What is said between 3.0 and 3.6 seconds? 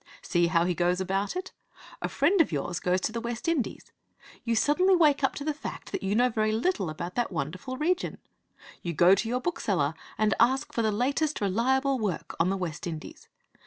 to the West